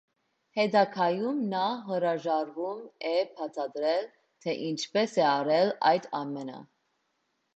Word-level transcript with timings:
Հետագայում 0.59 1.41
նա 1.51 1.65
հրաժարվում 1.89 2.79
է 3.11 3.13
բացատրել, 3.35 4.09
թե 4.45 4.57
ինչպես 4.69 5.15
է 5.23 5.27
արել 5.35 5.73
այդ 5.91 6.09
ամենը։ 6.21 6.57